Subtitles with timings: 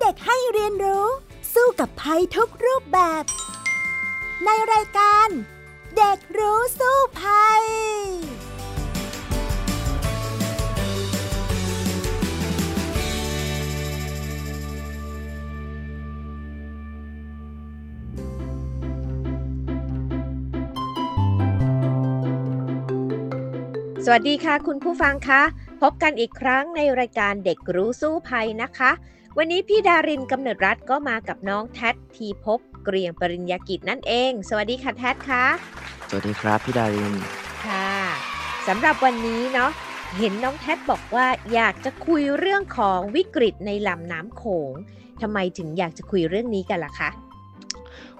[0.00, 1.06] เด็กให้เรียนรู้
[1.54, 3.24] สู้กับภัยทุกรูปแบบ
[4.44, 5.28] ในรายการ
[5.96, 7.62] เด็กรู้สู้ภัย
[24.04, 25.42] สวัสดีค่ะคุณผู้ฟังคะ
[25.82, 28.92] พบกันอีกครั้งในรายการเด็กรู้สู้ภัยนะคะ
[29.38, 35.44] วันนี้พี่ดารินกำเนิดรัฐก็มากับน้องแท็ปธีภพ เกรียงปริญญากิจนั่นเอง สวัสดีค่ะแท็ปค่ะ
[36.08, 37.14] สวัสดีครับพี่ดาริน
[37.66, 37.90] ค่ะ
[38.68, 39.70] สำหรับวันนี้เนาะ
[40.18, 44.72] เห็นน้องแท็ปบอกว่าอยากจะคุยเรื่องของวิกฤตในลำน้ำโขง
[45.20, 47.10] ทำไมถึงอยากจะคุยเรื่องนี้กันล่ะคะ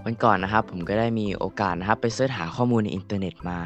[0.05, 3.59] วันก่อนนะครับผมก็ได้มีโอกาสนะครับไป search หาข้อมูลในอินเทอร์เน็ตมา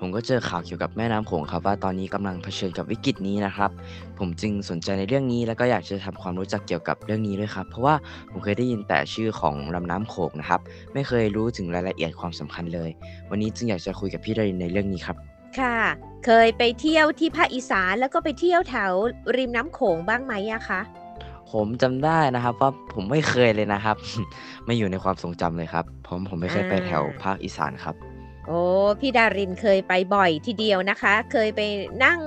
[0.00, 3.70] ผมก็เจอข่าวเกี่ยวกับแม่น้ำโขงครับว่าตอนนี้กำลังเผชิญกับวิกฤตนี้นะครับ
[4.18, 7.94] ผมจึงสนใจในเรื่องนี้ แล้วก็อยากจะทำความรู้จักเกี่ยวกับเรื่องนี้ด้วยครับ เพราะว่า
[8.30, 10.60] ผมเคยได้ยินแต่ชื่อของลำน้ำโขงนะครับ
[10.94, 12.90] ไม่เคยรู้ถึงรายละเอียดความสำคัญเลย
[13.30, 15.16] วันนี้จึงอยากจะคุยกับพี่ดารินในเรื่องนี้ครับ
[15.58, 15.76] ค่ะ
[16.24, 18.92] เคยไปเที่ยวที่ภาคอีสานแล้วก็ไปเที่ยวแถว
[19.36, 20.80] ริมน้ำโขงบ้างไหมอะคะ
[21.52, 23.96] ผมจำได้นะครับ ว่าผมไม่เคยเลยนะครับ
[24.66, 27.94] ไม่อยู่ในความทรงจำเลยครับผมผมไม่เคยไปแถวภาคอีสานครับ
[28.46, 28.60] โอ้
[29.00, 31.60] พี่ดารินเคยไปบ่อยทีเดียวนะคะ เคยไป
[32.04, 32.20] นั่ง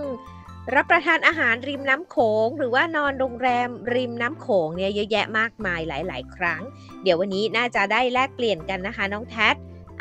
[0.75, 6.61] รับประทานอาหารริมน้ำโขง หรือว่านอนโรงแรมริมน้ำโขงเนี่ยเยอะแยะมากมายหลาย ๆ ครั้ง
[7.03, 9.49] เดี๋ยววันนี้น่าจะได้แลกเปลี่ยนกันนะคะ น้องแท็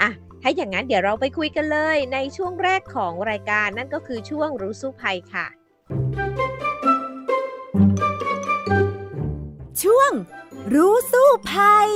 [0.00, 0.10] อะ
[0.42, 5.46] ถ้าอย่างนั้นเดี๋ยวเราไปคุยกันเลยในช่วงแรกของรายการนั่นก็คือช่วงรู้สู้ภัยค่ะ
[9.82, 10.12] ช่วง
[10.74, 11.90] รู้สู้ภัย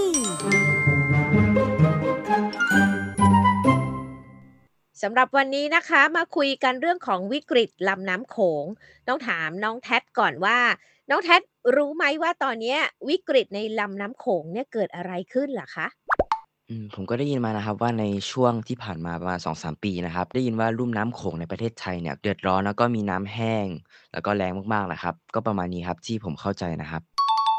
[5.03, 8.65] สำหรับวันนี้นะคะ มาคุยกันเรื่องของวิกฤตลำน้ำโขง
[9.09, 10.59] ต้องถามน้องแท็ก่อนว่า
[11.11, 11.37] น้องแท็
[11.77, 12.79] รู้ไหมว่าตอนเนี้ย
[13.09, 15.87] วิกฤตในลำน้ำโขงเนี่ยเกิดอะไรขึ้นล่ะคะ
[16.71, 23.67] อืมผมก็ได้ยินมานะครับว่าในช่วงที่ผ่านมาประมาณ2-3ปีนะครับ ได้ยินว่าลุ่มน้ำโขงในประเทศไทยเนี่ยเดือดร้อนแล้วก็มีน้ำแห้ง
[24.13, 27.03] แล้วก็แล้งมากๆแหละครับ ก็ประมาณนี้ครับที่ผมเข้าใจนะครับ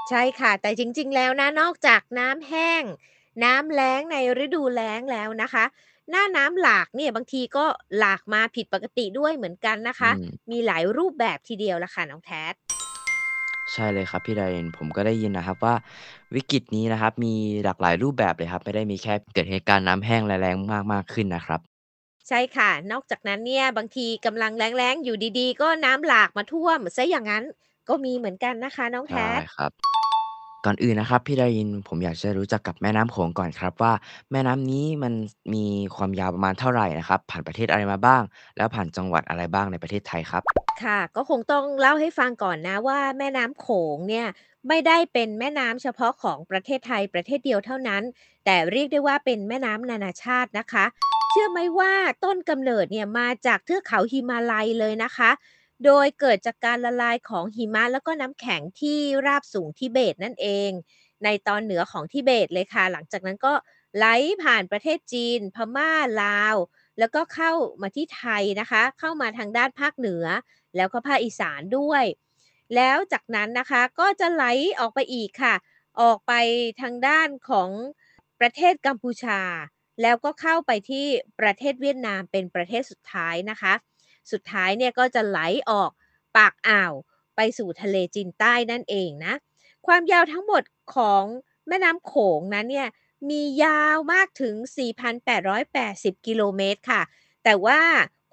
[0.09, 2.83] ใช่ค่ะ แต่จริง ๆ แล้วนะ นอกจากน้ำแห้ง
[3.43, 5.65] น้ำแล้งในฤดูแล้งแล้วนะคะ
[6.11, 7.65] หน้าน้ำหลากเนี่ยบางทีก็
[7.99, 12.43] หลากมาผิดปกติด้วยเหมือนกันนะคะ อืม มีหลายรูปแบบทีเดียวละค่ะน้องแท็
[13.73, 15.75] ใช่เลยครับพี่ดารินผมก็ได้ยินนะครับว่า
[16.35, 20.55] วิกฤตนี้นะครับ มีหลากหลายรูปแบบเลยครับ ไม่ได้มีแค่เกิดเหตุการณ์น้ำแห้งและแล้ง
[20.93, 21.59] มากๆขึ้นนะครับ
[22.27, 27.43] ใช่ค่ะ นอกจากนั้นเนี่ยบางทีกำลังแล้งๆ อยู่ดีๆ ก็น้ำหลากมาท่วมซะอย่างนั้น
[27.89, 29.71] ก็มีเหมือนกันนะคะน้องแท็ใช่ครับ
[30.65, 33.93] ก่อนอื่นนะครับพี่ดารินผมอยากจะรู้จักกับแม่น้ำโขงก่อนครับว่า
[34.31, 35.13] แม่น้ำนี้มัน
[35.53, 35.65] มี
[35.95, 38.21] ความยาวประมาณเท่าไหร่นะครับ ผ่านประเทศอะไรมาบ้าง
[38.57, 40.43] แล้วผ่านจังหวัดอะไรบ้างในประเทศไทยครับ
[40.83, 44.27] ค่ะ ก็คงต้องเล่าให้ฟังก่อนนะว่าแม่น้ำโขงเนี่ย
[44.67, 48.03] ไม่ได้เป็นแม่น้ำเฉพาะของประเทศไทยประเทศเดียวเท่านั้น
[48.45, 50.85] แต่เรียกได้ว่าเป็นแม่น้ำนานาชาตินะคะ
[51.29, 51.93] เชื่อไหมว่า
[52.23, 55.29] ต้นกำเนิดเนี่ยมาจากเทือกเขาหิมาลัยเลยนะคะ
[55.85, 60.71] โดยเกิดจากการละลายของหิมะแล้วก็น้ำแข็งที่ราบสูงทิเบตนั่นเอง
[61.23, 63.53] ในตอนเหนือของทิเบตเลยค่ะ หลังจากนั้นก็
[63.97, 64.05] ไหล
[64.43, 65.91] ผ่านประเทศจีน พม่า
[66.23, 66.55] ลาว
[66.99, 67.51] แล้วก็เข้า
[67.81, 70.25] มาที่ไทยนะคะ เข้ามาทางด้านภาคเหนือ
[70.75, 72.03] แล้วก็ภาคอีสานด้วย
[72.75, 74.45] แล้วจากนั้นนะคะก็จะไหล
[74.79, 75.55] ออกไปอีกค่ะ
[76.01, 76.33] ออกไป
[76.81, 77.69] ทางด้านของ
[78.39, 79.41] ประเทศกัมพูชา
[80.01, 81.05] แล้วก็เข้าไปที่
[81.39, 83.73] ประเทศเวียดนามเป็นประเทศสุดท้ายนะคะ
[84.31, 85.39] สุดท้ายเนี่ยก็จะไหล
[85.69, 85.91] ออก
[86.37, 86.93] ปากอ่าว
[87.35, 89.33] ไปสู่ทะเลจีนใต้นั่นเองนะ
[89.87, 90.63] ความยาวทั้งหมด
[90.95, 91.23] ของ
[91.67, 92.89] แม่น้ำโขงนั้นเนี่ย
[93.29, 94.55] มียาวมากถึง
[95.21, 97.01] 4,880 กิโลเมตรค่ะ
[97.43, 97.81] แต่ว่า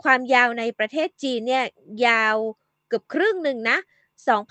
[0.03, 1.65] ความยาวในประเทศจีนเนี่ย
[2.07, 2.37] ยาว
[2.89, 3.79] เกือบครึ่งหนึ่งนะ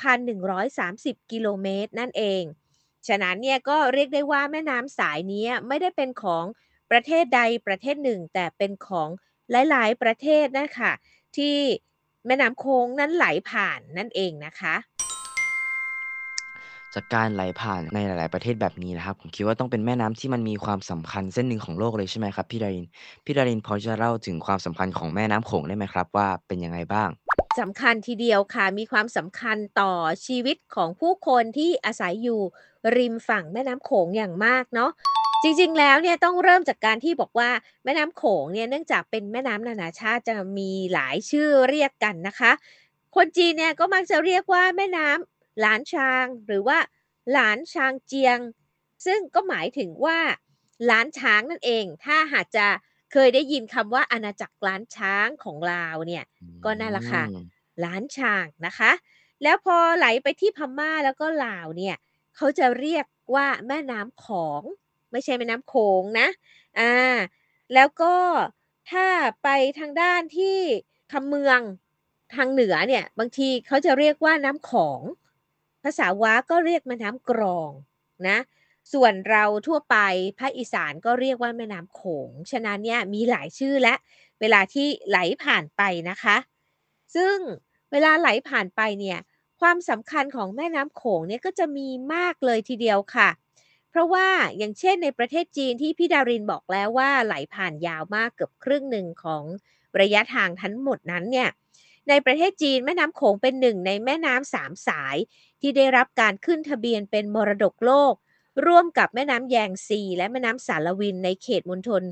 [0.09, 2.43] 2,130 กิโลเมตรนั่นเอง
[3.07, 6.45] ฉะนั้นเนี่ยก็เรียกได้ว่าแม่น้ำสายนี้ไม่ได้เป็นของ
[6.91, 9.09] ประเทศใดประเทศหนึ่ง แต่เป็นของ
[9.51, 10.91] หลาย ๆ ประเทศนะคะ
[11.37, 11.57] ที่
[12.25, 14.75] แม่น้ำโค้งนั้นไหลผ่านนั่นเองนะคะ
[16.97, 22.85] จากการไหลผ่านในหลาย ๆ ประเทศแบบนี้นะครับ ผมคิดว่าต้องเป็นแม่น้ำที่มันมีความสำคัญเส้นหนึ่งของโลกเลยใช่ไหมครับพี่ดาริน
[23.25, 27.09] พี่ดารินพอจะเล่าถึงความสำคัญของแม่น้ำโขงได้ไหมครับ ว่าเป็นยังไงบ้าง?
[27.59, 29.93] สำคัญทีเดียวค่ะ มีความสำคัญต่อ
[30.25, 32.41] ชีวิตของผู้คนที่อาศัยอยู่
[32.97, 34.91] ริมฝั่งแม่น้ำโขงอย่างมากเนาะ
[35.43, 37.49] จริงๆ แล้วเนี่ยต้องเริ่มจากการที่บอกว่า
[37.83, 42.51] แม่น้ำโขงเนี่ยเนื่องจากเป็นแม่น้ำนานาชาติจะมีหลายชื่อเรียกกันนะคะ
[43.15, 46.77] คนจีนเนี่ยก็มักจะเรียกว่าแม่น้ำหลานชาง หรือว่า
[47.31, 48.39] หลานชางเจียง
[49.05, 50.19] ซึ่งก็หมายถึงว่า
[50.85, 52.67] หลานช้างนั่นเอง ถ้าหากจะ
[53.11, 56.23] เคยได้ยินคำว่าอาณาจักรล้านช้างของลาวเนี่ย
[56.63, 57.31] ก็นั่นละค่ะม
[57.83, 58.91] ล้านช้างนะคะ
[59.43, 61.95] แล้วพอไหลไปที่พม่าแล้วก็ลาวเนี่ย
[62.35, 63.05] เขาจะเรียก
[63.35, 64.61] ว่าแม่น้ำของ
[65.13, 66.27] ไม่ใช่แม่น้ำโขงนะ
[66.79, 66.93] อ่า
[67.73, 68.15] แล้วก็
[68.91, 69.07] ถ้า
[69.43, 69.49] ไป
[69.79, 70.57] ทางด้านที่
[71.11, 71.59] คำเมือง
[72.35, 75.01] ทางเหนือเนี่ยบางทีเขาจะเรียกว่าน้ำของ
[75.83, 77.71] ภาษาว้าก็เรียกแม่น้ำกรอง
[78.27, 78.37] นะ
[78.93, 79.97] ส่วนเราทั่วไป
[80.39, 83.95] ภาคอีสานก็เรียกว่าแม่น้ำโขง ฉะนั้นเนี่ยมีหลายชื่อและ
[84.39, 86.37] เวลาที่ไหลผ่านไปนะคะ
[87.15, 87.37] ซึ่ง
[87.91, 89.19] เวลาไหลผ่านไปเนี่ย
[89.59, 93.29] ความสำคัญของแม่น้ำโขงเนี่ยก็จะมีมากเลยทีเดียวค่ะ
[93.93, 99.43] เพราะว่าอย่างเช่นในประเทศจีนที่พี่ดารินบอกแล้วว่าไหลผ่านยาวมากเกือบครึ่งหนึ่งของ
[99.99, 101.49] ระยะทางทั้งหมดนั้นเนี่ย
[102.09, 105.17] ในประเทศจีนแม่น้ำโขงเป็นหนึ่งในแม่น้ำสามสาย
[105.61, 108.13] ที่ได้รับการขึ้นทะเบียนเป็นมรดกโลก
[108.65, 112.03] ร่วมกับแม่น้ำแยงซี และแม่น้ำสารวินในเขตมณฑล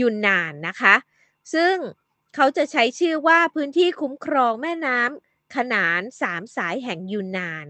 [0.00, 0.94] ยุนนานนะคะ
[1.54, 1.74] ซึ่ง
[2.34, 7.66] เขาจะใช้ชื่อว่าพื้นที่คุ้มครองแม่น้ำขนานสามสายแห่งยุนนาน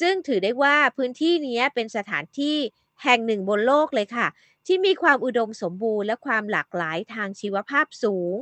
[0.00, 2.56] ซึ่งถือได้ว่าพื้นที่นี้เป็นสถานที่
[3.02, 4.26] แห่งหนึ่งบนโลกเลยค่ะ
[4.66, 8.34] ที่มีความอุดมสมบูรณ์และความหลากหลายทางชีวภาพสูง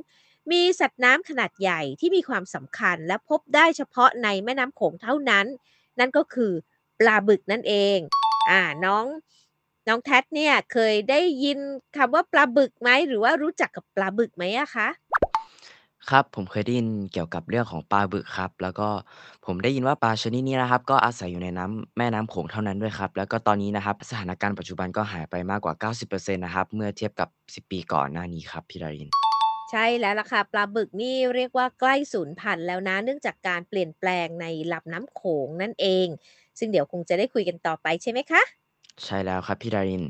[0.53, 5.47] มีสัตว์น้ำขนาดใหญ่ที่มีความสำคัญและพบได้เฉพาะในแม่น้ำโขงเท่านั้น
[5.99, 6.53] นั่นก็คือ
[7.01, 7.99] ปลาบึกนั่นเอง
[8.51, 9.05] อ่าน้อง
[9.89, 11.59] น้องแท็เนี่ยเคยได้ยิน
[11.97, 14.89] คำว่าปลาบึกไหมหรือว่ารู้จักกับปลาบึกไหมอะคะ
[16.09, 18.89] ครับ ผมเคยได้ยินเกี่ยวกับเรื่องของปลาบึกครับ แล้วก็
[19.47, 29.11] ผมได้ยินว่าปลาชนิดนี้นะครับ ก็อาศัยอยู่ในน้ำแม่น้ำโขงเท่านั้นด้วยครับ แล้วก็ตอนนี้นะครับ สถานการณ์ปัจจุบันก็หายไปมากกว่า 90%นะครับ เมื่อเทียบกับ 10 ปีก่อนหน้านี้ครับพี่ดาริน
[29.71, 36.07] ใช่แล้วล่ะค่ะปลาบึกนี่เรียกว่าใกล้สูญพันธุ์แล้วนะ เนื่องจากการเปลี่ยนแปลงในลำน้ำโขงนั่นเอง
[36.59, 38.43] ซึ่งเดี๋ยวคงจะได้คุยกันต่อไปใช่ไหมคะ
[39.05, 40.05] ใช่แล้วครับพี่ดาริน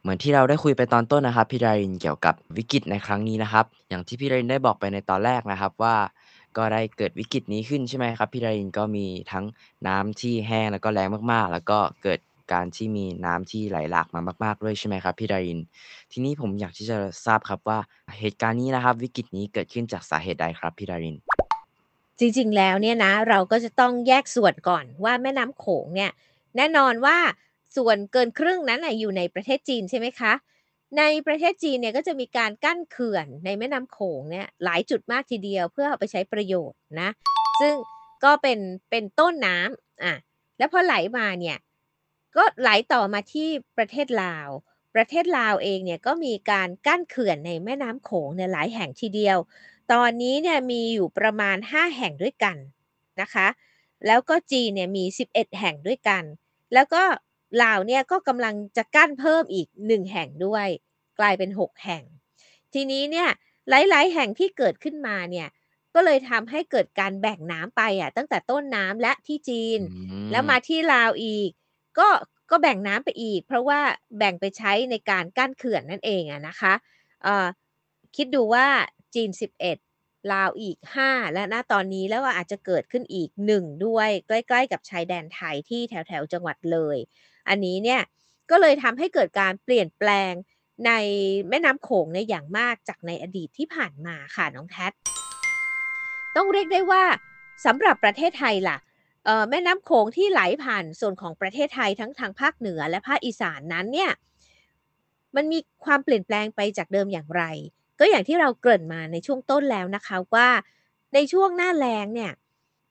[0.00, 5.96] เหมือนที่เราได้คุยไปตอนต้นนะครับพี่ดารินเกี่ยวกับวิกฤตในครั้งนี้นะครับ อย่างที่พี่ดารินได้บอกไปในตอนแรกนะครับว่า
[6.56, 9.44] ก็ได้เกิดวิกฤตนี้ขึ้นใช่ไหมครับพี่ดารินก็มีทั้ง
[9.86, 12.20] น้ำที่แห้งแล้วก็แรงมากๆ แล้วก็เกิด
[12.52, 15.60] การที่มีน้ำที่ไหลหลากมามาก ๆด้วยใช่ไหมครับพี่ดาริน
[16.12, 16.96] ทีนี้ผมอยากที่จะ
[17.26, 17.78] ทราบครับว่า
[18.20, 21.16] เหตุการณ์นี้นะครับ วิกฤตนี้เกิดขึ้นจากสาเหตุใดครับพี่ดาริน
[22.18, 26.10] จริงๆแล้วเนี่ยนะเราก็จะต้องแยกส่วนก่อนว่าแม่น้ำโขงเนี่ย
[26.56, 27.18] แน่นอนว่า
[27.76, 30.32] ส่วนเกินครึ่งนั้นอยู่ในประเทศจีนใช่ไหมคะ
[30.98, 37.10] ในประเทศจีนเนี่ยก็จะมีการกั้นเขื่อนในแม่น้ำโขงเนี่ยหลายจุดมากทีเดียวเพื่อเอาไปใช้ประโยชน์นะ
[37.60, 37.74] ซึ่ง
[38.24, 38.58] ก็เป็น
[38.90, 40.14] เป็นต้นน้ำอะ
[40.58, 41.58] แล้วพอไหลมาเนี่ย
[42.36, 44.48] ก็ไหลต่อมาที่ประเทศลาว
[44.94, 49.38] ประเทศลาวเองเนี่ยก็มีการกั้นเขื่อนในแม่น้ำโขงเนี่ยหลายแห่งทีเดียว
[49.92, 52.56] ตอนนี้เนี่ยมีอยู่ประมาณ 5 แห่งด้วยกัน
[53.20, 53.46] นะคะ
[54.06, 56.22] แล้วก็จีนเนี่ยมี 11 แห่งด้วยกัน
[56.74, 57.02] แล้วก็
[57.62, 60.68] ลาวเนี่ยก็กำลังจะกั้นเพิ่มอีก 1 แห่งด้วย
[61.18, 62.02] กลายเป็น 6 แห่ง
[62.72, 63.28] ทีนี้เนี่ย
[63.68, 65.48] หลาย ๆ แห่งที่เกิดขึ้นมาเนี่ย
[65.94, 71.50] ก็เลยทำให้เกิดการแบ่งน้ำไปอะตั้งแต่ต้นน้ำและที่จีนอืมแล้วมาที่ลาวอีก
[71.98, 72.08] ก็
[72.50, 73.80] ก็แบ่งน้ำไปอีก เพราะว่า
[74.18, 76.74] แบ่งไปใช้ในการกั้นเขื่อนนั่นเองอะนะคะ
[77.22, 77.46] เอ่อ
[78.16, 78.66] คิดดูว่า
[79.14, 79.78] จีน 11
[80.32, 86.96] ลาวอีก 5 และณตอนนี้แล้วก็อาจจะเกิดขึ้นอีก 1 ด้วย ใกล้ ๆ กับชายแดนไทยที่แถว ๆ จังหวัดเลย
[87.50, 88.02] อันนี้เนี่ย
[88.50, 90.32] ก็เลยทำให้เกิดการเปลี่ยนแปลง
[90.86, 90.92] ใน
[91.48, 94.92] แม่น้ำโขงในอย่างมากจากในอดีตที่ผ่านมาค่ะน้องแท็ด
[96.36, 97.04] ต้องเรียกได้ว่า
[97.66, 98.78] สำหรับประเทศไทยล่ะ
[99.50, 104.10] แม่น้ำโขงที่ไหลผ่านส่วนของประเทศไทยทั้งทางภาคเหนือและภาคอีสานนั้นเนี่ย
[105.36, 107.42] มันมีความเปลี่ยนแปลงไปจากเดิมอย่างไร
[107.98, 110.48] ก็อย่างที่เราเกริ่นมาในช่วงต้นแล้วนะคะว่า
[111.14, 112.32] ในช่วงหน้าแล้งเนี่ย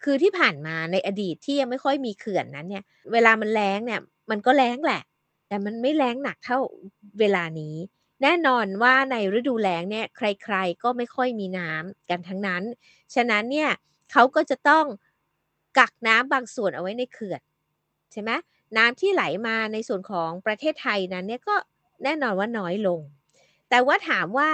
[0.03, 5.01] คือที่ผ่านมาในอดีตที่ยังไม่ค่อยมีเขื่อนนั้นเนี่ยเวลามันแล้งเนี่ย มันก็แล้งแหละ
[5.47, 6.57] แต่มันไม่แล้งหนักเท่า
[7.19, 7.75] เวลานี้
[8.21, 12.63] แน่นอนว่าในฤดูแล้งเนี่ยใครๆก็ไม่ค่อยมีน้ำกันทั้งนั้น
[13.15, 13.69] ฉะนั้นเนี่ย
[14.11, 14.85] เขาก็จะต้อง
[15.77, 17.41] กักน้ำบางส่วนเอาไว้ในเขื่อน
[18.11, 18.31] ใช่ไหม
[18.77, 21.55] น้ำที่ไหลมาในส่วนของประเทศไทยนั้นเนี่ยก็
[22.03, 22.99] แน่นอนว่าน้อยลง
[23.69, 24.49] แต่ว่าถามว่า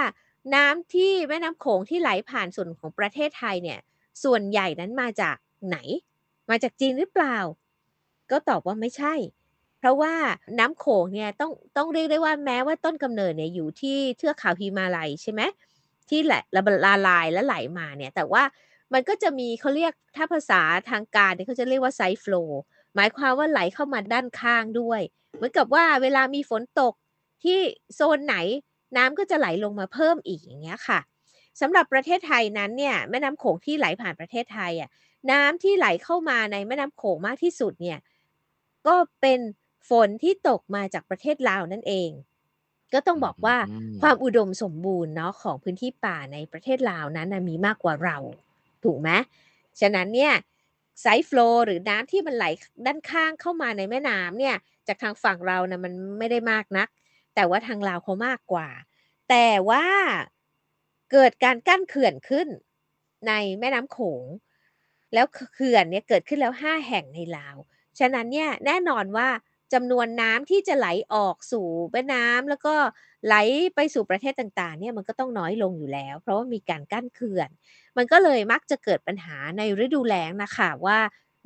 [0.55, 3.79] น้ำที่แม่น้ำโขงที่ไหลผ่านส่วนของประเทศไทยเนี่ย
[4.23, 5.77] ส่วนใหญ่นั้นมาจากไหน
[6.49, 7.37] มาจากจีนหรือเปล่า
[8.31, 9.13] ก็ตอบว่าไม่ใช่
[9.44, 10.13] เราะว่า
[10.59, 15.41] น้ำโขงเนี่ยต้องต้องเรียกได้ว่าแม้ว่าต้นกำเนิดเนี่ยอยู่ที่เทือกเขาฮิมาลัยใช่ไหม
[16.09, 18.43] ที่แหละละละลายและไหลมาเนี่ย แต่ว่า
[18.93, 22.35] มันก็จะมีเขาเรียกถ้าภาษาทางการเนี่ยเขาจะเรียกว่าไซโฟล
[22.95, 25.01] หมายความว่าไหลเข้ามาด้านข้างด้วย
[25.35, 26.93] เหมือนกับว่าเวลามีฝนตก
[27.43, 27.59] ที่
[27.95, 28.35] โซนไหน
[28.97, 30.99] น้ำก็จะไหลลงมาเพิ่มอีกอย่างเงี้ยค่ะ
[31.61, 34.89] สำหรับประเทศไทยนั้นเนี่ยแม่น้ำโขงที่ไหลผ่านประเทศไทยอะ
[35.31, 37.99] น้ำที่ไหลเข้ามาในแม่น้ำโขงมากที่สุดเนี่ย
[38.87, 39.39] ก็เป็น
[39.89, 42.09] ฝนที่ตกมาจากประเทศลาวนั่นเอง
[42.93, 48.17] ก็ต้องบอกว่าอืมความอุดมสมบูรณ์เนาะของพื้นที่ป่าในประเทศลาวนั้นนะมีมากกว่าเรา
[48.83, 49.09] ถูกไหม
[49.79, 50.33] ฉะนั้นเนี่ย
[51.01, 52.45] ไซด์โฟลหรือน้ำที่มันไหล
[52.85, 54.55] ด้านข้างเข้ามาในแม่น้ำเนี่ย
[54.87, 56.87] จากทางฝั่งเรานะมันไม่ได้มากนัก
[57.35, 58.67] แต่ว่าทางลาวเขามากกว่า
[59.29, 59.85] แต่ว่า
[61.11, 62.47] เกิดการกั้นเขื่อนขึ้น
[63.27, 64.25] ในแม่น้ำโขง
[65.13, 67.55] แล้วเขื่อนเนี่ยเกิดขึ้นแล้วห้าแห่งในลาว
[67.99, 69.27] ฉะนั้นเนี่ยแน่นอนว่า
[69.73, 72.75] จำนวนน้ำที่จะไหลออกสู่แม่น้ำแล้วก็
[73.25, 73.35] ไหล
[73.75, 77.49] ไปสู่ประเทศต่างๆเนี่ยมันก็ต้องน้อยลงอยู่แล้ว เพราะว่ามีการกั้นเขื่อน
[77.97, 80.99] มันก็เลยมักจะเกิดปัญหาในฤดูแล้งนะคะว่า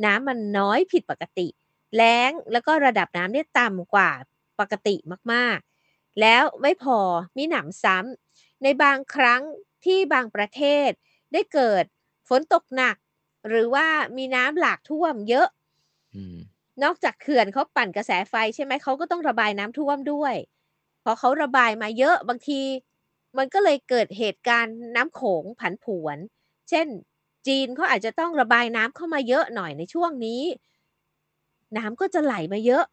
[0.05, 1.47] น้ำมันน้อยผิดปกติ
[1.95, 4.11] แล้งแล้วก็ระดับน้ำเนี่ยต่ำกว่า
[4.59, 4.95] ปกติ
[5.33, 6.99] มากๆ แล้วไม่พอ
[7.37, 9.41] มีหนำซ้ำในบางครั้ง
[9.85, 10.89] ที่บางประเทศ
[11.33, 11.83] ได้เกิด
[12.29, 12.95] ฝนตกหนัก
[13.47, 15.47] หรือว่ามีน้ำหลากท่วมเยอะ
[16.83, 20.35] นอกจากเขื่อนเขาปั่นกระแสไฟใช่ไหมเขาก็ต้องระบายน้ำท่วมด้วย
[21.03, 22.61] พอเขาระบายมาเยอะบางที
[23.37, 26.17] มันก็เลยเกิดเหตุการณ์น้ำโขงผันผวน
[26.69, 26.87] เช่น
[27.47, 30.41] จีนเขาอาจจะต้องระบายน้ำเข้ามาเยอะหน่อยในช่วงนี้
[31.77, 32.83] น้ำก็จะไหลมาเยอะ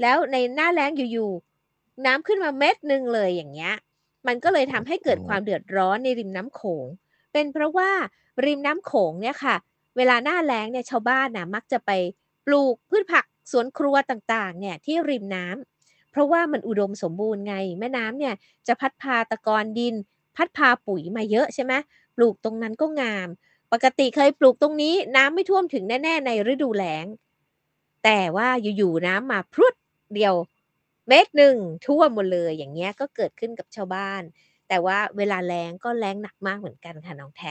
[0.00, 3.74] แล้วในหน้าแล้งอยู่ๆน้ำขึ้นมาเม็ดหนึ่งเลยอย่างเงี้ย
[4.26, 6.86] มันก็เลยทำให้เกิดความเดือดร้อนในริมน้ำโขง
[7.32, 7.90] เป็นเพราะว่า
[8.44, 9.56] ริมน้ำโขงเนี่ยค่ะ
[9.96, 11.90] เวลาหน้าแล้งเนี่ยชาวบ้านนะมักจะไป
[12.52, 18.34] ลูกพืชผักสวนครัวต่างๆเนี่ยที่ริมน้ำเพราะว่ามันอุดมสมบูรณ์ไง แม่น้ำเนี่ย
[18.66, 19.94] จะพัดพาตะกอนดิน
[20.36, 21.72] พัดพาปุ๋ยมาเยอะใช่ไหม
[22.16, 23.28] ปลูกตรงนั้นก็งาม
[23.72, 27.06] ปกติเคยปลูกตรงนี้น้ำไม่ท่วมถึงแน่ ๆ ในฤดูแล้ง
[28.04, 29.74] แต่ว่าอยู่ๆน้ำมาพรุด
[30.14, 30.34] เดียว
[31.08, 34.22] เม็ดหนึ่งท่วมหมดเลยอย่างเงี้ยก็เกิดขึ้นกับชาวบ้าน
[34.68, 37.50] แต่ว่าเวลาแล้งก็แล้งหนักมากเหมือนกันค่ะน้องแท็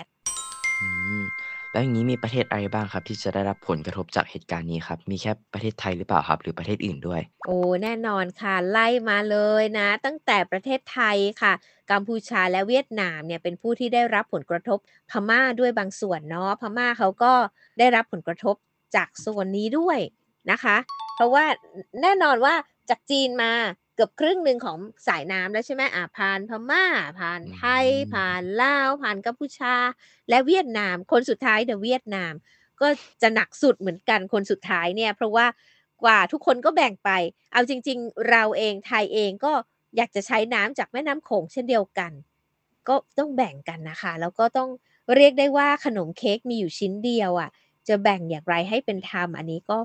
[1.72, 11.54] แล้วอย่างนี้มีประเทศอะไรบ้างครับ ที่จะได้รับผลกระทบจากเหตุการณ์นี้ครับ มีแค่ประเทศไทยหรือเปล่าครับ หรือประเทศอื่นด้วย โอ้แน่นอนค่ะ ไล่มาเลยนะ ตั้งแต่ประเทศไทยค่ะ
[11.92, 14.80] กัมพูชาและเวียดนามเนี่ยเป็นผู้ที่ได้รับผลกระทบ
[15.12, 17.34] พม่าด้วยบางส่วนเนาะพม่าเขาก็
[17.80, 18.56] ได้รับผลกระทบ
[18.96, 20.00] จากส่วนนี้ด้วย
[20.52, 20.78] นะคะ
[21.16, 21.46] เพราะว่า
[22.02, 22.54] แน่นอนว่า
[22.90, 23.52] จากจีนมา
[23.98, 24.78] เกือบครึ่งหนึ่งของ
[25.08, 26.86] สายน้ำแล้วใช่ไหมอ่าผ่านพม่า
[27.20, 29.76] ผ่านไทย ผ่านลาว ผ่านกัมพูชา
[30.30, 32.34] และเวียดนาม คนสุดท้ายเดเวียดนาม
[32.82, 32.88] ก็
[33.22, 35.46] จะหนักสุดเหมือนกันคนสุดท้ายเนี่ย เพราะว่า
[36.04, 37.10] กว่าทุกคนก็แบ่งไป
[37.54, 39.54] เอาจริง ๆ เราเองไทยเองก็
[39.98, 42.12] อยากจะใช้น้ำจากแม่น้ำโขงเช่นเดียวกัน
[42.88, 44.70] ก็ต้องแบ่งกันนะคะ แล้วก็ต้อง
[45.16, 47.50] เรียกได้ว่าขนมเค้กมีอยู่ชิ้นเดียวอะ่ะ
[47.88, 49.78] จะแบ่งอย่างไรให้เป็นธรรมอันนี้ก็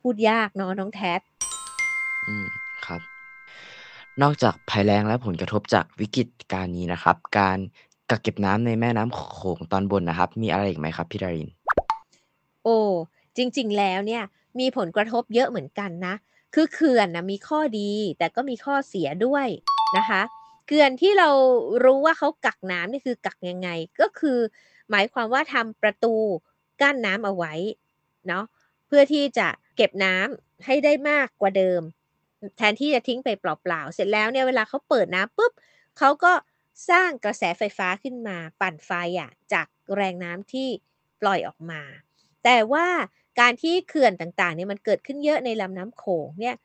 [0.00, 1.14] พูดยากเนาะน้องแท็
[2.28, 2.65] อืมครับ
[4.22, 7.58] นอกจากภัยแล้งและผลกระทบจากวิกฤตการณ์นี้นะครับ การ
[8.10, 11.48] กักเก็บน้ำในแม่น้ำโขงตอนบนนะครับ มีอะไรอีกไหมครับพี่ดาริน
[12.64, 12.78] โอ้
[13.36, 14.22] จริงๆ แล้วเนี่ย
[14.60, 16.14] มีผลกระทบเยอะเหมือนกันนะ
[16.54, 19.46] คือเขื่อนนะมีข้อดีแต่ก็มีข้อเสียด้วย
[19.96, 20.22] นะคะ
[20.66, 21.30] เขื่อนที่เรา
[21.84, 23.68] รู้ว่าเขากักน้ำนี่คือกักยังไง
[24.00, 24.38] ก็คือ
[24.90, 26.14] หมายความว่าทำประตู
[26.80, 27.54] กั้นน้ำเอาไว้
[28.28, 28.44] เนาะ
[28.86, 31.80] เพื่อที่จะเก็บน้ำให้ได้มากกว่าเดิม
[32.56, 35.52] แทนที่จะทิ้งไปเปล่าๆ เสร็จแล้วเนี่ยเวลาเขาเปิดน้ำปุ๊บ
[35.98, 36.32] เขาก็
[36.90, 38.90] สร้างกระแสไฟฟ้าขึ้นมาปั่นไฟ
[39.20, 39.66] อะจาก
[39.96, 40.68] แรงน้ำที่
[41.20, 41.82] ปล่อยออกมา
[42.44, 42.86] แต่ว่า
[43.40, 46.56] การที่เขื่อนต่างๆเนี่ยมันเกิดขึ้นเยอะในลำน้ำโขงเนี่ย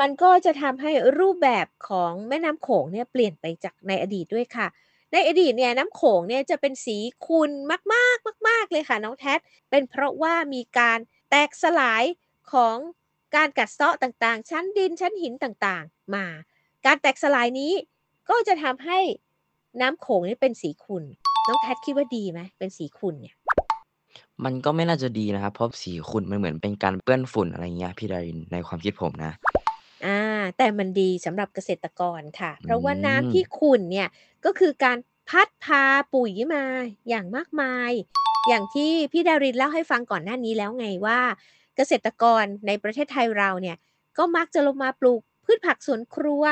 [0.00, 4.66] มันก็จะทำให้รูปแบบของแม่น้ำโขงเนี่ยเปลี่ยนไปจากในอดีตด้วยค่ะ
[5.12, 7.50] ในอดีตเนี่ยน้ำโขงเนี่ยจะเป็นสีขุ่น
[7.94, 9.34] มากๆมาก ๆเลยค่ะน้องแท็
[9.70, 10.98] เป็นเพราะว่ามีการ
[11.30, 12.04] แตกสลาย
[12.52, 12.76] ของ
[13.36, 16.26] การกัดเซาะต่างๆ ชั้นดินชั้นหินต่างๆ มา
[16.86, 17.72] การแตกสลายนี้
[18.28, 18.98] ก็จะทำให้
[19.80, 21.04] น้ำโขงนี่เป็นสีขุ่น
[21.48, 23.36] น้องแพทคิดว่าดีไหมเป็นสีขุ่นเนี่ย
[24.44, 29.32] มันก็ไม่น่าจะดีนะครับ เพราะสีขุ่นมันเหมือนเป็นการเปื้อนฝุ่นอะไรเงี้ยพี่ดารินในความคิดผมนะ
[30.06, 30.20] อ่า
[30.56, 34.08] แต่มันดีสำหรับเกษตรกรค่ะ เพราะว่าน้ำที่ขุ่นเนี่ย
[34.44, 35.82] ก็คือการพัดพา
[36.14, 36.64] ปุ๋ยมา
[37.08, 37.92] อย่างมากมาย
[38.48, 41.20] อย่างที่พี่ดารินเล่าให้ฟังก่อนหน้านี้แล้วไงว่า
[41.78, 43.76] เกษตรกรในประเทศไทยเราเนี่ย
[44.18, 46.44] ก็มักจะลงมาปลูกพืชผักสวนครัว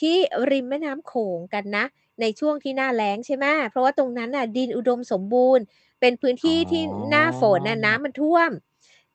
[0.00, 0.16] ที่
[0.50, 1.84] ริมแม่น้ำโขงกันนะ
[2.20, 5.64] ในช่วงที่หน้าแล้งใช่ไหมเพราะว่าตรงนั้นน่ะดินอุดมสมบูรณ์
[6.00, 8.50] เป็นพื้นที่ที่หน้าฝนน่ะน้ำมันท่วม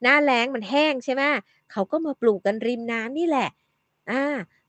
[0.04, 1.24] หน้าแล้งมันแห้งใช่ไหม
[1.72, 3.50] เขาก็มาปลูกกันริมน้ำนี่แหละ
[4.12, 4.24] อ่า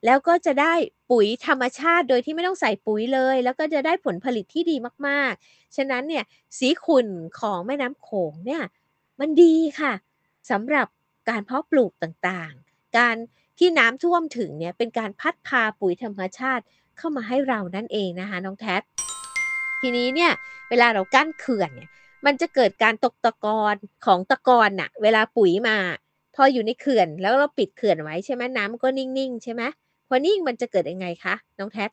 [0.05, 0.73] แล้วก็จะได้
[1.11, 4.75] ปุ๋ยธรรมชาติโดยที่ไม่ต้องใส่ปุ๋ยเลย แล้วก็จะได้ผลผลิตที่ดี
[5.07, 6.23] มากๆ ฉะนั้นเนี่ย
[6.57, 7.07] สีขุ่น
[7.39, 8.63] ของแม่น้ำโขงเนี่ย
[9.19, 9.93] มันดีค่ะ
[10.49, 10.87] สำหรับ
[11.29, 13.15] การเพาะปลูกต่างๆ การ
[13.59, 16.63] ที่น้ำท่วมถึงเนี่ยเป็นการพัดพาปุ๋ยธรรมชาติ
[16.97, 18.77] เข้ามาให้เรานั่นเองนะคะน้องแท็
[19.81, 20.31] ทีนี้เนี่ย
[20.69, 21.89] เวลาเรากั้นเขื่อนเนี่ย
[22.25, 23.75] มันจะเกิดการตกตะกอน
[24.05, 25.77] ของตะกอนน่ะเวลาปุ๋ยมา
[26.35, 29.63] พออยู่ในเขื่อนแล้วเราปิดเขื่อนไว้ใช่ไหมน้ำก็นิ่งๆใช่ไหม
[30.07, 31.85] พอนิ่งมันจะเกิดยังไงคะน้องแท็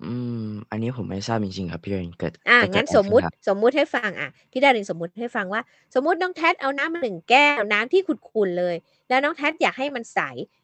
[0.00, 0.32] อืม
[0.70, 3.32] อันนี้ผมไม่ทราบจริง ๆ ครับพี่ดารินเกิดอาจะเกงิั้ดนอะไรขสมึ้มุตินครับ?
[3.48, 5.62] สมมุติให้ฟังอะพี่ดารินสมมุติให้ฟังว่า
[5.94, 8.76] สมมุติน้องแทดเอาน้ำมา1แก้วน้ำที่ขุ่นๆเลย
[9.08, 10.20] แล้วน้องแทดอยากให้มันใส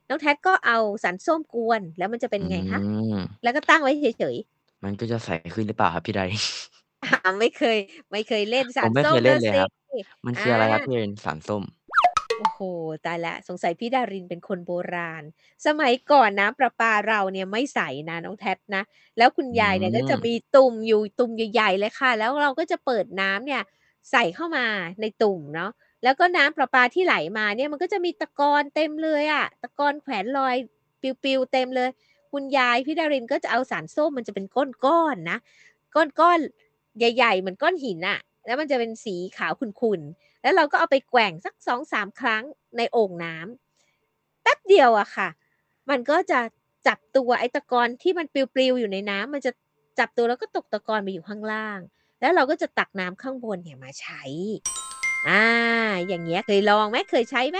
[0.09, 2.81] น้องแทดก็เอาสารส้มกวนแล้วมันจะเป็นอืไงคะ?
[3.15, 4.47] ม แล้วก็ตั้งไว้เฉยๆ
[4.85, 6.41] มันก็จะใสขึ้นหรือเปล่าครับพี่ดาริน?
[7.03, 7.77] อาไม่เคย
[8.13, 9.71] ไม่เคยเล่นสผารสมไม่เ้คยเลมแล่้วสนเลยคิรับ
[10.27, 11.63] มันอคืออะไรครับาพี่ดารินสารส้ม?
[12.39, 12.59] โอ้โฮ
[13.07, 15.23] ตายแล้วสงสัยพี่ดารินเป็นคนโบราณ
[15.67, 18.83] สมัยก่อนน้ำประปาเราเนี่ยไม่ใสนะน้องแทดนะ
[19.19, 23.63] แล้วคุณอืยายเนี่ยก็จะมมีตุ่มอยู่ตุ่มใหญ่ๆเลยค่ะ แล้วเราก็จะเปิดน้ำเนี่ย
[24.11, 24.67] ใส่เข้ามา
[25.01, 25.71] ในตุ่มเนาะ
[26.05, 30.57] แล้วก็น้ำประปาที่ไหลมาเนี่ยมันก็จะมีตะกอนเต็มเลยอะตะกอนแขวนลอย
[31.01, 31.89] ปลิวๆเต็มเลย
[32.33, 34.47] คุณยายพี่ดารินก็จะเอาสารส้มมันจะเป็น
[34.87, 35.39] ก้อนๆนะ
[35.97, 41.55] ก้อนๆใหญ่ ๆ เหมือนก้อนหินน่ะแล้วมันจะเป็นสีขาวขุ่นๆ แล้วเราก็เอาไปแกว่งสัก
[41.89, 42.43] 2-3ครั้ง
[42.77, 45.29] ในโอ่งน้ำแป๊บเดียวอะค่ะ
[45.91, 46.41] มันก็จะ
[46.87, 49.53] จับตัวไอ้ตะกอนที่มันปลิวๆอยู่ในน้ำมันจะ
[49.99, 51.79] จับตัวแล้วก็ตกตะกอนไปอยู่ข้างล่าง
[52.21, 54.23] แล้วเราก็จะตักน้ำข้างบนเนี่ยมาใช้
[55.29, 55.45] อา
[56.09, 57.59] อย่างเงี้ยเคยลองไหมเคยใช้ไหม?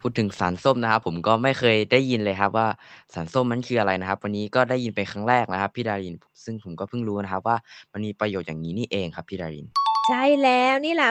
[0.00, 2.68] พูดถึงสารส้มนะครับ ผมก็ไม่เคยได้ยินเลยครับ ว่า
[3.14, 6.14] สารส้มนั้นคืออะไรนะครับ วันนี้ก็ได้ยินเป็นครั้งแรกนะครับพี่ดาริน
[6.44, 7.56] ซึ่งผมก็เพิ่งรู้นะครับ ว่า
[7.92, 9.66] มันมีประโยชน์อย่างงี้นี่เองครับพี่ดาริน
[10.08, 11.10] ใช่แล้วนี่แหละ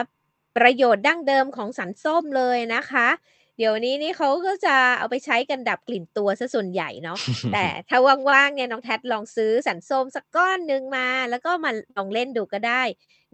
[0.56, 3.08] ประโยชน์ดั้งเดิมของสารส้มเลยนะคะ
[3.58, 7.18] เดี๋ยวนี้นี่เขาก็จะเอาไปใช้กันดับกลิ่นตัวเสียส่วนใหญ่เนาะ
[7.52, 7.98] แต่ถ้า
[8.30, 12.82] ว่างๆเนี่ยน้องแทดลองซื้อสารส้มสักก้อนหนึ่งมา แล้วก็มาลองเล่นดูก็ได้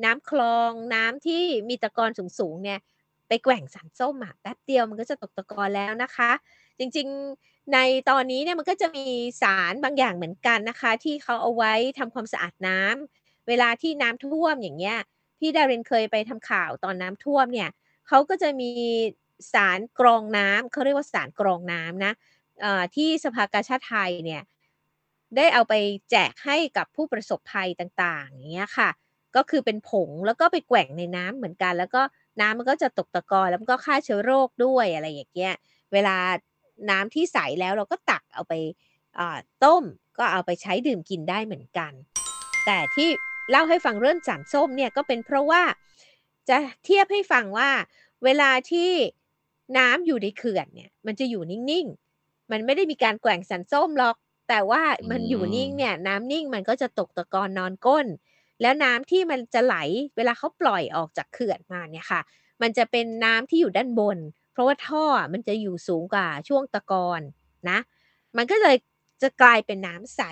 [0.04, 2.80] น้ำคลองน้ำที่มีตะกอนสูงๆเนี่ย
[3.28, 6.30] ไปแกว่งสารส้มอะแป๊บเดียวมันก็จะตกตะกอนแล้วนะคะ
[6.78, 7.78] จริงๆใน
[8.10, 9.06] ตอนนี้เนี่ยมันก็จะมี
[9.42, 14.98] สารบางอย่างเหมือนกันนะคะ ที่เขาเอาไว้ทำความสะอาดน้ำเวลาที่น้ำท่วมอย่างเงี้ย
[15.40, 17.70] พี่ดารินเคยไปทำข่าวตอนน้ำท่วมเนี่ย
[18.08, 18.70] เขาก็จะมี
[19.52, 22.12] สารกรองน้ำเขาเรียกว่าสารกรองน้ำนะ
[22.96, 24.42] ที่สภากาชาดไทยเนี่ย
[25.36, 25.74] ได้เอาไป
[26.10, 28.90] แจกให้กับผู้ประสบภัยต่างๆอย่างเงี้ยค่ะ
[29.36, 32.02] ก็คือเป็นผงแล้วก็ไปแกว่งในน้ำเหมือนกัน แล้วก็
[32.40, 35.54] น้ำมันก็จะตกตะกอนแล้วมันก็ฆ่าเชื้อโรคด้วยอะไรอย่างเงี้ย
[35.92, 36.16] เวลา
[36.90, 38.54] น้ำที่ใสแล้วเราก็ตักเอาไป
[39.64, 39.84] ต้ม
[40.18, 41.92] ก็เอาไปใช้ดื่มกินได้เหมือนกัน
[42.66, 43.08] แต่ที่
[43.50, 45.62] เล่าให้ฟังเรื่องสารส้มเนี่ยก็เป็นเพราะว่า
[46.48, 47.70] จะเทียบให้ฟังว่า
[48.24, 48.90] เวลาที่
[49.78, 54.16] น้ำอยู่ในเขื่อนเนี่ยมันจะอยู่นิ่งๆ มันไม่ได้มีการแกว่งสารส้มหรอก
[54.48, 58.06] แต่ว่ามันอยู่นิ่งเนี่ยน้ำนิ่งมันก็จะตกตะกอนนอนก้น
[58.60, 59.76] แล้วน้ำที่มันจะไหล
[60.16, 62.20] เวลาเขาปล่อยออกจากเขื่อนมาเนี่ยค่ะ
[62.62, 64.18] มันจะเป็นน้ำที่อยู่ด้านบน
[64.52, 67.20] เพราะว่าท่อมันจะอยู่สูงกว่าช่วงตะกอน
[67.70, 67.78] นะ
[68.36, 68.76] มันก็เลย
[69.22, 70.22] จะกลายเป็นน้ำใส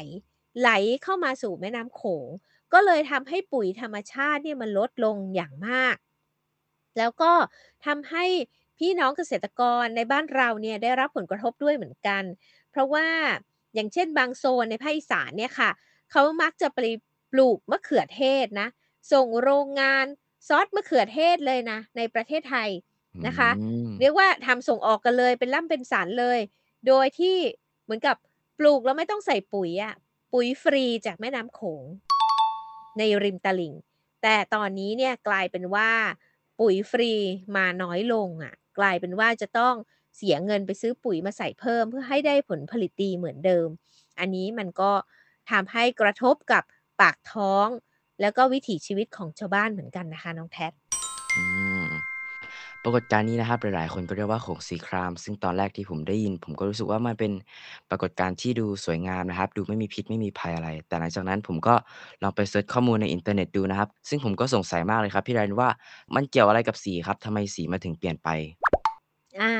[0.60, 0.70] ไหล
[1.02, 2.28] เข้ามาสู่แม่น้ำโขง
[2.72, 5.96] ก็เลยทำให้ปุ๋ยธรรมชาติเนี่ยมันลดลงอย่างมาก
[6.98, 7.32] แล้วก็
[7.86, 8.24] ทำให้
[8.78, 12.22] พี่น้องเกษตรกรในบ้านเราเนี่ยได้รับผลกระทบด้วยเหมือนกัน
[12.70, 13.06] เพราะว่า
[13.74, 15.70] อย่างเช่นบางโซนในภาคอีสานเนี่ยค่ะ
[16.10, 16.80] เขามักจะไป
[17.32, 18.68] ปลูกมะเขือเทศนะ
[19.12, 20.06] ส่งโรงงาน
[20.48, 22.68] ซอสมะเขือเทศเลยนะ ในประเทศไทย
[23.14, 23.50] อืนะคะ
[24.00, 26.38] เรีมยกว่าทำส่งออกกันเลยเป็นล่ำเป็นสันเลย
[26.86, 27.36] โดยที่
[27.84, 28.16] เหมือนกับ
[28.58, 29.94] ปลูกแล้วไม่ต้องใส่ปุ๋ยอะ
[30.32, 31.84] ปุ๋ยฟรีจากแม่น้ำโขง
[32.98, 33.74] ในริมตลิ่ง
[34.22, 35.90] แต่ตอนนี้เนี่ยกลายเป็นว่า
[36.60, 37.12] ปุ๋ยฟรี
[37.56, 39.74] มาน้อยลงอะกลายเป็นว่าจะต้อง
[40.16, 43.68] เสียเงินไปซื้อปุ๋ยมาใส่เพิ่มเพื่อให้ได้ผลผลิตดีเหมือนเดิม
[44.20, 44.92] อันนี้มันก็
[45.50, 46.62] ทำให้กระทบกับ
[47.00, 47.68] ปากท้อง
[48.20, 50.58] แล้วก็วิถีชีวิตของชาวบ้านเหมือนกันนะคะน้องแท็ป
[52.84, 57.32] ปรากฏการณ์นี้นะครับ หลาย ๆ คนก็เรียกว่าโขงสีคราม ซึ่งตอนแรกที่ผมได้ยิน ผมก็รู้สึกว่ามันเป็น
[57.90, 61.74] ปรากฏการณ์ที่ดูสวยงามนะครับ ดูไม่มีพิษไม่มีภัยอะไร แต่หลังจากนั้นผมก็
[62.22, 65.68] ลองไป search ข้อมูลในอินเทอร์เน็ตดูนะครับ ซึ่งผมก็สงสัยมากเลยครับพี่ดารินว่า
[66.14, 68.28] มันเกี่ยวอะไรกับสีครับทำไมสีมันถึงเปลี่ยนไป?
[69.40, 69.54] อ่า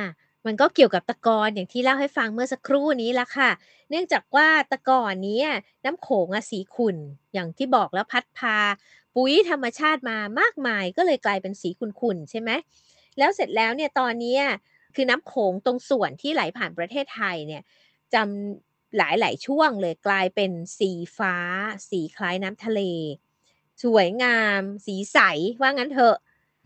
[0.47, 3.51] มันก็เกี่ยวกับตะกอนอย่างที่เล่าให้ฟังเมื่อสักครู่นี้ละค่ะ
[3.91, 5.43] เนื่องจากว่าต่ก่อนเนี้
[5.85, 6.97] น้ำโขงอะสีขุ่น
[7.35, 8.57] อย่างที่บอกแล้วพัดพา
[9.15, 12.51] ปุ๋ยธรรมชาติมามากมายก็เลยกลายเป็นสีขุ่นๆใช่ไหม
[13.19, 14.43] แล้วเสร็จแล้วเนี่ยตอนเนี้ย
[14.95, 17.63] คือน้ำโขงตรงส่วนที่ไหลผ่านประเทศไทยเนี่ย
[18.15, 21.35] จำหลาย ๆ ช่วงเลยกลายเป็นสีฟ้า
[21.91, 22.81] สีคล้ายน้ำทะเล
[23.83, 25.19] สวยงาม สีใส
[25.61, 26.17] ว่างั้นเถอะ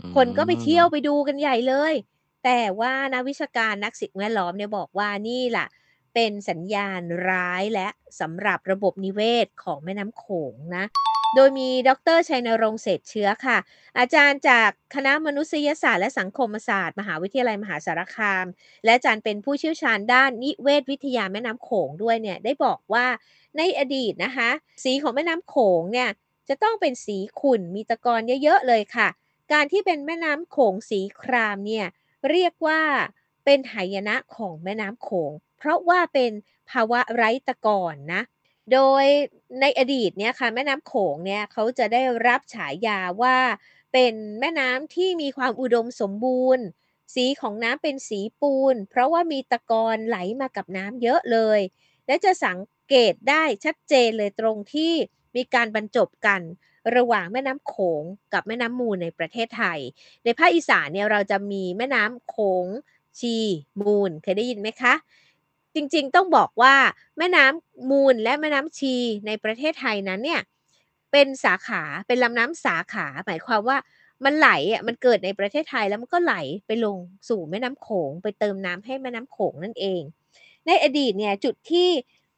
[0.00, 1.94] อืคนก็ไปเที่ยวมไปดูกันใหญ่เลย
[2.44, 5.66] แต่ว่านักวิชาการนักสิ่งแวดล้อมเนี่ยบอกว่านี่ล่ะ
[6.14, 10.84] เป็นสัญญาณร้ายแล้วสำหรับระบบนิเวศของแม่น้ำโขงนะ
[11.36, 13.58] โดยมีดร.ชัยนรงเศรษเชื้อค่ะ
[13.98, 18.46] อาจารย์จากคณะมนุษยศาสตร์และสังคมศาสตร์ มหาวิทยาลัยมหาสารคาม
[18.84, 23.06] และอาจารย์เป็นผู้เชี่ยวชาญด้านนิเวศวิทยาแม่น้ำโขงด้วยเนี่ยได้บอกว่า
[23.56, 24.50] ในอดีตนะคะ
[24.84, 26.08] สีของแม่น้ำโขงเนี่ย
[26.48, 29.08] จะต้องเป็นสีขุ่นมีตะกอนเยอะๆเลยค่ะ
[29.52, 31.86] การที่เป็นแม่น้ำโขงสีครามเนี่ย
[32.30, 32.80] เรียกว่า
[33.44, 36.32] เป็นหายนะของแม่น้ำโขง เพราะว่าเป็น
[36.70, 38.22] ภาวะไร้ตะกอนนะ
[38.72, 39.04] โดย
[39.60, 43.38] ในอดีตเนี่ยค่ะแม่น้ำโขงเนี่ยเขาจะได้รับฉายาว่า
[43.92, 46.64] เป็นแม่น้ำที่มีความอุดมสมบูรณ์
[47.14, 51.60] สีของน้ำเป็นสีปูน เพราะว่ามีตะกอนไหลมากับน้ำเยอะเลย
[52.06, 54.92] และจะสังเกตได้ชัดเจนเลยตรงที่
[55.36, 56.40] มีการบรรจบกัน
[56.96, 59.80] ระหว่างแม่น้ำโขงกับแม่น้ำมูลในประเทศไทย
[60.24, 62.66] ในภาคอีสานเนี่ยเราจะมีแม่น้ำโขง
[63.18, 63.36] ชี
[63.80, 64.94] มูลเคยได้ยินไหมคะ
[65.74, 66.74] จริงๆ ต้องบอกว่า
[67.18, 68.94] แม่น้ำมูลและแม่น้ำชี
[69.26, 70.40] ในประเทศไทยนั้นเนี่ย
[71.12, 73.78] เป็นสาขาเป็นลำน้ำสาขา หมายความว่า
[74.24, 76.34] มันไหลอะมันเกิดในประเทศไทยแล้วมันก็ไหล
[76.66, 80.02] ไปลงสู่แม่น้ำโขง ไปเติมน้ำให้แม่น้ำโขงนั่นเอง
[80.66, 81.88] ในอดีตเนี่ยจุดที่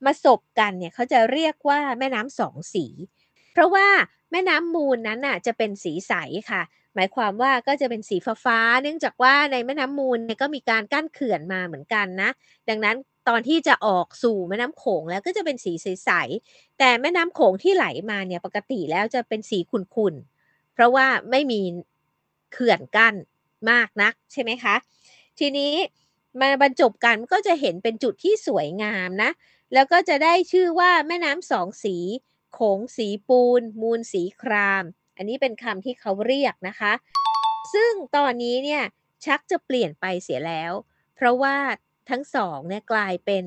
[0.05, 2.87] มาสบกันเนี่ยเขาจะเรียกว่าแม่น้ำสองสี
[3.53, 3.87] เพราะว่า
[4.33, 6.13] แม่น้ำมูลนั้นน่ะจะเป็นสีใส
[6.51, 6.63] ค่ะ
[6.95, 12.31] หมายความว่าก็จะเป็นสีฟ้าเนื่องจากว่าในแม่น้ำมูลเนี่ยก็มีการกั้นเขื่อนมาเหมือนกันนะ
[12.69, 12.97] ดังนั้น
[13.29, 21.61] ตอนที่จะออกสู่แม่น้ำโขงแล้วก็จะเป็นสีใสๆแต่แม่น้ำโขงที่ไหลมาเนี่ยปกติแล้วจะเป็นสีขุ่นๆเพราะว่าไม่มี
[22.53, 23.15] เขื่อนกั้น
[23.71, 24.75] มากนักใช่ไหมคะ
[25.39, 25.73] ทีนี้
[26.41, 29.31] มาบรรจบกันก็จะเห็นเป็นจุดที่สวยงามนะ
[29.75, 31.97] แล้วก็จะได้ชื่อว่าแม่น้ำสองสี
[32.55, 34.85] โขงสีปูน มูลสีคราม
[35.17, 36.93] อันนี้เป็นคำที่เขาเรียกนะคะ
[37.75, 38.83] ซึ่งตอนนี้เนี่ย
[39.25, 40.73] ชักจะเปลี่ยนไปเสียแล้ว
[41.15, 41.57] เพราะว่า
[42.11, 43.45] ทั้งสองเนี่ยกลายเป็น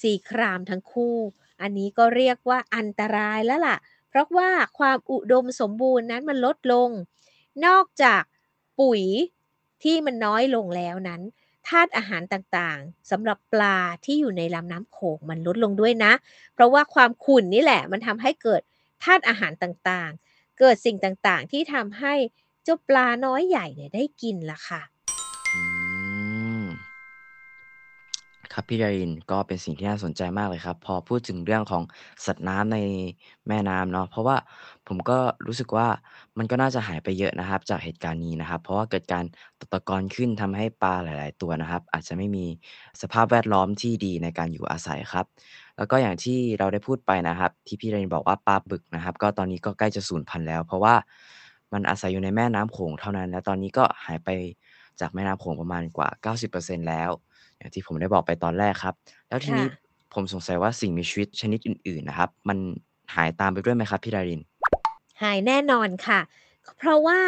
[0.00, 1.16] สีครามทั้งคู่
[1.60, 3.76] อันนี้ก็เรียกว่าอันตรายแล้วล่ะ
[4.08, 6.90] เพราะว่าความอุดมสมบูรณ์นั้นมันลดลง
[7.66, 8.22] นอกจาก
[8.80, 9.02] ปุ๋ย
[9.82, 11.22] ที่มันน้อยลงแล้วนั้น
[11.68, 16.12] ธาตุอาหารต่างๆสำหรับปลาที่อยู่ในลำน้ำโขงมันลดลงด้วยนะ
[16.54, 18.60] เพราะว่าความขุ่นนี่แหละมันทำให้เกิด
[19.04, 22.14] ธาตุอาหารต่างๆ เกิดสิ่งต่างๆ ที่ทำให้
[22.64, 24.82] เจ้าปลาน้อยใหญ่เนี่ยได้กินล่ะค่ะ
[28.54, 31.82] ครับพี่ดารินก็เป็นสิ่งที่น่าสนใจมากเลยครับ พอพูดถึงเรื่องของ
[32.26, 32.78] สัตว์น้ำใน
[33.48, 34.36] แม่น้ำเนาะเพราะว่า
[34.88, 35.88] ผมก็รู้สึกว่า
[36.38, 39.24] มันก็น่าจะหายไปเยอะนะครับ จากเหตุการณ์นี้นะครับ เพราะว่าเกิดการ
[39.58, 42.46] ตกตะกอนขึ้นทำให้ปลาหลาย ๆ ตัวนะครับ อาจจะไม่มี
[43.02, 45.26] สภาพแวดล้อมที่ดีในการอยู่อาศัยครับ
[45.76, 50.94] แล้วก็อย่างที่เราได้พูดไปนะครับ ที่พี่ดารินบอกว่าปลาบึกนะครับ ก็ตอนนี้ก็ใกล้จะสูญพันธุ์แล้ว เพราะว่า
[51.72, 54.28] มันอาศัยอยู่ในแม่น้ำโขงเท่านั้น และตอนนี้ก็หายไป
[55.00, 57.10] จากแม่น้ำโขงประมาณกว่า 90%แล้ว
[57.64, 58.94] อย่างที่ผมได้บอกไปตอนแรกครับ
[59.28, 59.68] แล้วทีค่ะ นี้
[60.14, 62.58] ผมสงสัยว่าสิ่งมีชีวิตชนิดอื่นๆนะครับ มัน
[63.14, 64.40] หายตามไปด้วยไหมครับพี่ดาริน?
[65.22, 66.20] หายแน่นอนค่ะ
[66.78, 67.20] เพราะว่า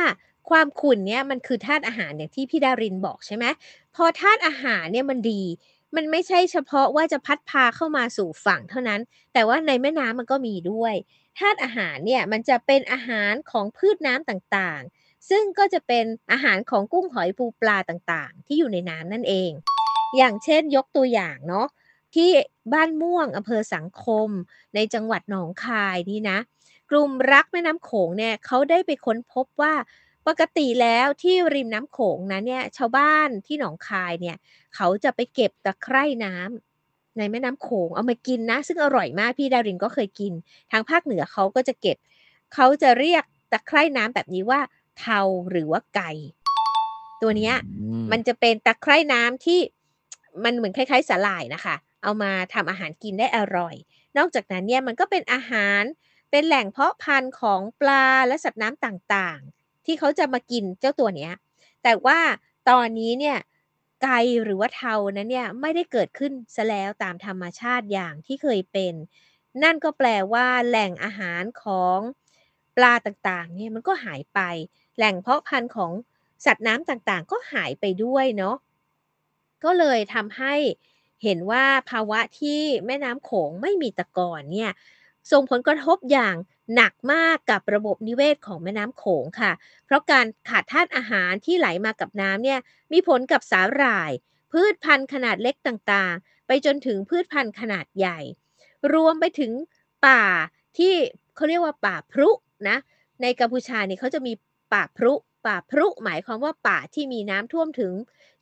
[0.51, 3.45] ความขุ่นเนี่ยมันคือธาตุอาหารอย่างที่พี่ดารินบอกใช่ไหม
[3.95, 5.43] พอธาตุอาหารเนี่ยมันดี
[5.97, 9.01] มันไม่ใช่เฉพาะว่าจะพัดพาเข้ามาสู่ฝั่งเท่านั้น
[9.33, 10.95] แต่ว่าในแม่น้ำมันก็มีด้วย
[11.39, 19.51] ธาตุอาหารเนี่ยมันจะเป็นอาหารของพืชน้ำต่างๆ ซึ่งก็จะเป็นอาหารของกุ้งหอยปูปลาต่างๆ ที่อยู่ในน้ำนั่นเอง
[20.17, 21.67] อย่างเช่นยกตัวอย่างเนาะ
[22.15, 22.31] ที่
[22.73, 24.29] บ้านม่วงอำเภอสังคม
[24.75, 26.39] ในจังหวัดหนองคายนี่นะ
[26.91, 29.75] กลุ่มรักแม่น้ำโขงเนี่ยเขาได้ไปค้นพบว่า
[30.27, 34.37] ปกติแล้วที่ริมน้ำโขงนั้นเนี่ยชาวบ้านที่หนองคายเนี่ย
[34.75, 40.33] เขาจะไปเก็บตะไคร่น้ำในแม่น้ำโขงเอามากินนะ ซึ่งอร่อยมากพี่ดารินก็เคยกิน
[40.71, 41.97] ทางภาคเหนือเขาก็จะเก็บ
[42.55, 44.61] เขาจะเรียกตะไคร่น้ำแบบนี้ว่า
[44.99, 46.11] เทาหรือว่าไก่
[47.23, 49.61] ตัวเนี้ยอืมมันจะเป็นตะไคร่น้ำที่
[50.45, 53.77] มันเหมือนคล้ายๆสาหร่ายนะคะ เอามาทำอาหารกินได้อร่อย
[54.19, 55.83] นอกจากนั้นเนี่ยมันก็เป็นอาหาร
[56.31, 61.33] เป็นแหล่งเพาะพันธุ์ของปลาและสัตว์น้ำต่างๆ ที่เขาจะมากินเจ้าตัวเนี้ย
[61.83, 62.19] แต่ว่า
[62.71, 63.39] ตอนนี้เนี่ย
[64.03, 68.95] ไก่หรือว่าเทานั้นเนี่ยไม่ได้เกิดขึ้นเสียแล้วตามธรรมชาติอย่างที่เคยเป็น
[69.63, 71.99] นั่นก็แปลว่าแหล่งอาหารของ
[72.77, 74.41] ปลาต่างๆเนี่ยมันก็หายไป
[74.97, 75.93] แหล่งเพาะพันธุ์ของ
[76.45, 78.57] สัตว์น้ำต่างๆ ก็หายไปด้วยเนาะ
[79.65, 80.55] ก็เลยทำให้
[81.23, 84.71] เห็นว่าภาวะที่แม่น้ำโขงไม่มีตะกอนเนี่ย
[85.33, 86.37] ส่งผลกระทบอย่าง
[86.75, 89.53] หนักมากกับระบบนิเวศของแม่น้ำโขงค่ะ
[89.85, 92.61] เพราะการขาดธาตุอาหารที่ไหลมากับน้ำเนี่ย
[92.93, 94.11] มีผลกับสาหร่าย
[94.53, 98.19] พืชพันธุ์ขนาดเล็กต่างๆ ไปจนถึงพืชพันธุ์ขนาดใหญ่
[98.95, 99.53] รวมไปถึง
[100.07, 100.23] ป่า
[100.79, 100.93] ที่
[101.35, 102.29] เขาเรียกว่าป่าพรุ
[102.69, 102.77] นะ
[103.23, 104.33] ในกัมพูชาเนี่ยเขาจะมี
[104.73, 105.13] ป่าพรุ
[105.47, 107.93] ป่าพรุหมายความว่าป่าที่มีน้ำท่วมถึง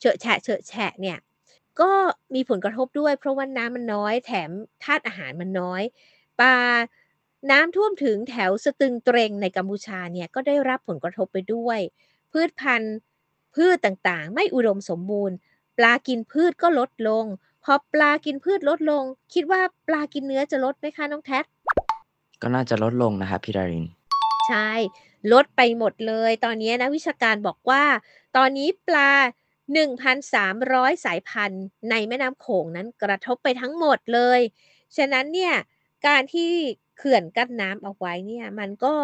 [0.00, 1.18] เฉอะแฉะๆเนี่ย
[1.80, 1.90] ก็
[2.34, 4.50] มีผลกระทบด้วย เพราะว่าน้ำมันน้อย แถม
[4.84, 5.82] ธาตุอาหารมันน้อย
[6.40, 6.54] ป่า
[7.50, 11.78] น้ำท่วมถึงแถวสตึงเตรงในกัมพูชาเนี่ยก็ได้รับผลกระทบไปด้วย
[12.32, 12.96] พืชพันธุ์
[13.54, 15.36] พืชต่างๆ ไม่อุดมสมบูรณ์
[15.78, 17.24] ปลากินพืชก็ลดลง
[17.64, 21.40] พอปลากินพืชลดลง คิดว่าปลากินเนื้อจะลดไหมคะน้องแท็?
[22.42, 23.84] ก็น่าจะลดลงนะครับพี่ดาริน
[24.46, 24.70] ใช่
[25.32, 27.84] ลดไปหมดเลย ตอนนี้นักวิชาการบอกว่า
[28.36, 29.12] ตอนนี้ปลา
[29.72, 34.40] 1,300 สายพันธุ์ในแม่น้ำโขงนั้นกระทบไปทั้งหมดเลย
[34.96, 35.54] ฉะนั้นเนี่ย
[36.06, 36.50] การที่
[36.96, 38.94] เขื่อนกั้นน้ำเอาไว้เนี่ยมันก็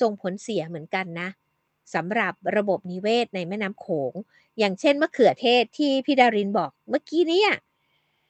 [0.00, 1.28] ส่งผลเสียเหมือนกันนะ
[1.94, 4.12] สำหรับระบบนิเวศในแม่น้ำโขง
[4.58, 7.44] อย่างเช่นมะเขือเทศที่พี่ดารินบอกเมื่อกี้นี้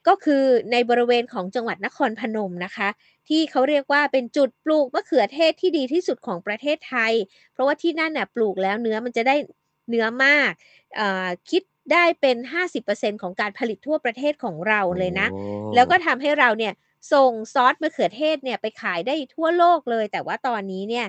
[0.09, 2.89] ก็คือในบริเวณของจังหวัดนครพนมนะคะ
[3.29, 7.13] ที่เขาเรียกว่าเป็นจุดปลูกมะเขือเทศที่ดีที่สุดของประเทศไทย
[7.53, 9.37] เพราะว่าที่นั่นน่ะปลูกแล้วเนื้อมันจะได้
[9.89, 10.51] เนื้อมาก
[11.51, 15.29] คิดได้เป็น 50%ของการผลิตทั่วประเทศของเราเลยนะ
[15.75, 16.75] แล้วก็ทำให้เราเนี่ย
[17.13, 21.07] ส่งซอสมะเขือเทศเนี่ยไปขายได้ทั่วโลกเลย แต่ว่าตอนนี้เนี่ย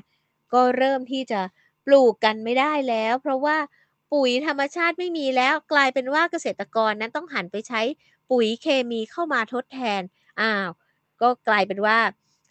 [0.53, 1.41] ก็เริ่มที่จะ
[1.85, 3.57] ปลูกกันไม่ได้แล้ว เพราะว่า
[4.13, 7.81] ปุ๋ยธรรมชาติไม่มีแล้ว กลายเป็นว่าเกษตรกรนั้นต้องหันไปใช้
[8.31, 10.01] ปุ๋ยเคมีเข้ามาทดแทน
[10.41, 10.69] อ้าว
[11.23, 11.97] ก็กลายเป็นว่า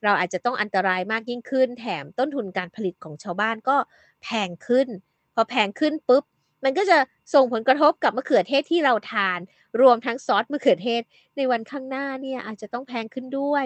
[0.05, 3.77] เราอาจจะต้องอันตรายมากยิ่งขึ้น แถมต้นทุนการผลิตของชาวบ้านก็
[4.23, 4.89] แพงขึ้น
[5.35, 6.25] พอแพงขึ้นปุ๊บ
[6.65, 6.99] มันก็จะ
[7.35, 9.39] ส่งผลกระทบกับมะเขือเทศที่เราทาน
[9.81, 11.03] รวมทั้งซอสมะเขือเทศ
[11.37, 13.65] ในวันข้างหน้าเนี่ยอาจจะต้องแพงขึ้นด้วย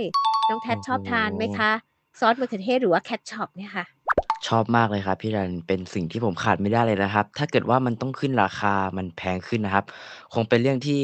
[0.49, 1.73] น้องแท็ปชอบทานไหมคะ
[2.19, 3.85] ซอสมะเขือเทศหรือว่า ketchup เนี่ยค่ะ
[4.45, 9.85] ชอบมากเลยครับพี่ดาริน เป็นสิ่งที่ผมขาดไม่ได้เลยนะครับ ถ้าเกิดว่ามันต้องขึ้นราคา มันแพงขึ้นนะครับ
[10.35, 11.01] คงเป็นเรื่องที่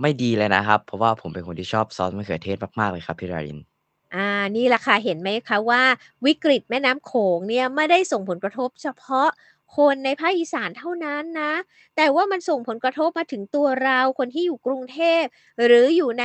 [0.00, 5.82] ไม่ดีเลยนะครับ เพราะว่าผมเป็นคนที่ชอบซอสมะเขือเทศมาก ๆ เลยครับพี่ดารินอ่า นี่แหละค่ะ เห็นไหมคะว่า
[6.26, 9.28] วิกฤตแม่น้ำโขงเนี่ยไม่ได้ส่งผลกระทบเฉพาะ
[9.76, 11.52] คนในภาคอีสานเท่านั้นนะ
[11.96, 15.22] แต่ว่ามันส่งผลกระทบมาถึงตัวเราคนที่อยู่กรุงเทพ
[15.66, 16.24] หรืออยู่ใน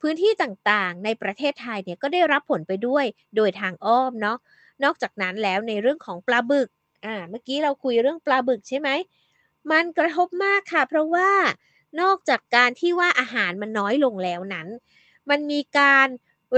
[0.00, 3.04] พื้นที่ต่างๆ ในประเทศไทยเนี่ยก็ได้รับผลไปด้วย
[3.36, 4.38] โดยทางอ้อมเนาะ
[4.84, 6.68] นอกจากนั้นแล้วในเรื่องของปลาบึก
[7.04, 8.88] อ่าเมื่อกี้เราคุยเรื่องปลาบึกใช่ไหม
[9.70, 11.30] มันกระทบมากค่ะ เพราะว่า
[12.00, 14.68] นอกจากการที่ว่าอาหารมันน้อยลงแล้วนั้น
[15.30, 16.08] มันมีการ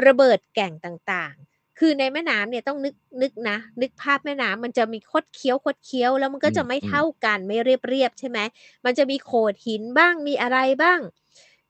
[0.07, 8.38] ระเบิดแก่งต่างๆ คือในแม่น้ำเนี่ยต้องนึกนึกนะ นึกภาพแม่น้ำมันจะมีคดเคี้ยวคดเคี้ยวแล้วมันก็จะไม่เท่ากันไม่เรียบเรียบใช่ไหม
[8.85, 11.01] มันจะมีโขดหินบ้างมีอะไรบ้าง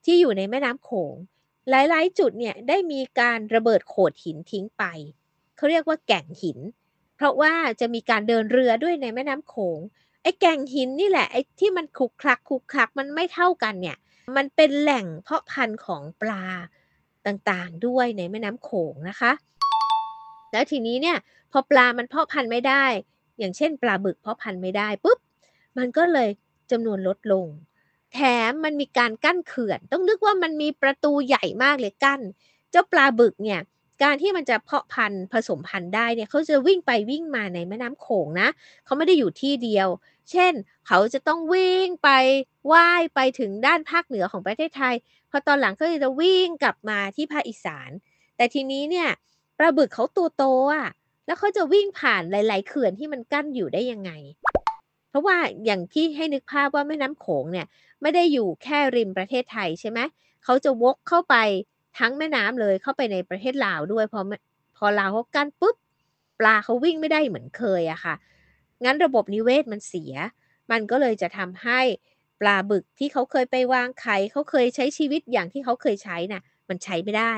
[0.05, 1.15] ที่อยู่ในแม่น้ำโขง
[1.71, 4.85] หลายๆ จุดเนี่ยได้มีการระเบิดโขดหินทิ้งไป
[5.57, 6.59] เขาเรียกว่าแก่งหิน
[7.17, 9.81] เพราะว่าจะมีการเดินเรือด้วยในแม่น้ำโขง
[10.23, 13.97] ไอ้แก่งหินนี่แหละไอ้ที่มันคลุกคลักคลุกคลักมันไม่เท่ากันเนี่ย
[14.37, 16.45] มันเป็นแหล่งเพาะพันธุ์ของปลา
[17.27, 19.33] ต่างๆ ด้วยในแม่น้ำโขงนะคะ
[20.53, 21.17] แล้วทีนี้เนี่ย
[21.53, 22.85] พอปลามันเพาะพันธุ์ไม่ได้
[23.39, 25.19] อย่างเช่น ปลาบึกเพาะพันธุ์ไม่ได้ปุ๊บ
[25.79, 26.29] มันก็เลย
[26.71, 27.47] จำนวนลดลง
[28.13, 28.19] แถ
[28.51, 32.21] มมันมีการกั้นเขื่อน ต้องนึกว่ามันมีประตูใหญ่มากเลยกั้น
[32.71, 33.61] เจ้าปลาบึกเนี่ย
[34.03, 38.49] การที่มันจะเพาะพันธุ์ผสมพันธุ์ได้เนี่ยเขาจะวิ่งไปวิ่งมาในแม่น้ำโขงนะ
[38.85, 39.89] เขาไม่ได้อยู่ที่เดียว
[40.31, 40.53] เช่น
[40.87, 42.11] เขาจะต้องวิ่งไป
[42.73, 44.95] ว่ายไปถึงด้านภาคเหนือของประเทศไทย
[45.31, 47.91] พอตอนหลังก็จะวิ่งกลับมาที่ภาคอีสาน
[48.37, 49.09] แต่ทีนี้เนี่ย
[49.59, 50.45] ปลาบึกเขาตัวโต
[50.75, 50.89] อะ
[51.27, 54.11] แล้วเขาจะวิ่งผ่านหลาย ๆ เขื่อนที่มันกั้นอยู่ได้ยังไง
[55.19, 57.67] ราะว่าอย่างที่ให้นึกภาพว่าแม่น้ำโขงเนี่ย
[58.03, 60.01] ไม่ได้อยู่แค่ริมประเทศไทยใช่ไหม
[60.45, 61.37] เขาจะวกเข้าไป
[61.99, 64.21] ทั้งแม่น้ำเลยเข้าไปในประเทศลาวด้วยพอ
[64.77, 65.77] พอลาวเขากั้นปุ๊บ
[66.41, 68.15] ปลาเขาวิ่งไม่ได้เหมือนเคยอะค่ะ
[68.85, 70.15] งั้นระบบนิเวศมันเสีย
[70.71, 71.81] มันก็เลยจะทำให้
[72.41, 77.35] ปลาบึกที่เขาเคยไปวางไข่เขาเคยใช้ชีวิตอย่างที่เขาเคยใช้น่ะ มันใช้ไม่ได้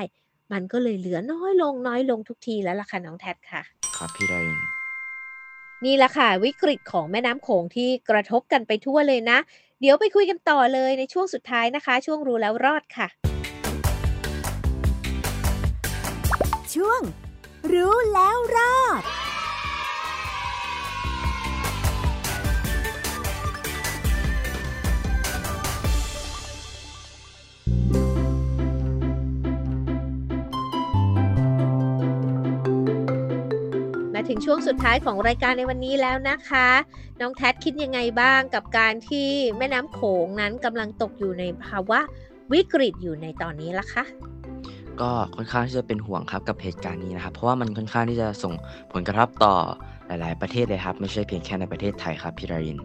[0.51, 3.61] มันก็เลยเหลือน้อยลงน้อยลงทุกทีแล้วล่ะค่ะน้องแท็ค่ะ
[3.97, 4.80] ครับพี่ดาริน
[5.85, 9.37] นี่แหละค่ะวิกฤตของแม่น้ำโขงที่กระทบกันไปทั่วเลยนะ
[9.81, 13.07] เดี๋ยวไปคุยกันต่อเลยในช่วงสุดท้ายนะคะ ช่วงรู้แล้วรอดค่ะ
[16.75, 17.01] ช่วง
[17.73, 19.01] รู้แล้วรอด
[34.31, 36.67] ถึงช่วงสุดท้ายของรายการในวันนี้แล้วนะคะ
[37.21, 41.99] น้องแท็คิดยังไงบ้างกับการที่แม่น้ำโขงนั้นกำลังตกอยู่ในภาวะ
[42.53, 44.03] วิกฤตอยู่ในตอนนี้ล่ะคะ
[45.01, 48.53] ก็ค่อนข้างที่จะเป็นห่วงครับกับเหตุการณ์นี้นะครับ เพราะว่ามันค่อนข้างที่จะส่ง
[48.93, 49.55] ผลกระทบต่อ
[50.07, 52.79] หลาย ๆ ประเทศเลยครับ ไม่ใช่เพียงแค่ในประเทศไทยครับพี่ราริน